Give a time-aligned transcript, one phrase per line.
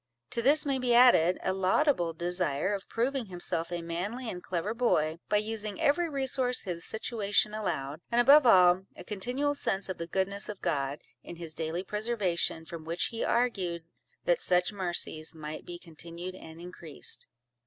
[0.31, 4.73] To this may be added, a laudable desire of proving himself a manly and clever
[4.73, 9.99] boy, by using every resource his situation allowed; and above all, a continual sense of
[9.99, 13.83] the goodness of God, in his daily preservation, from which he argued,
[14.25, 17.27] that such mercies might be continued and increased.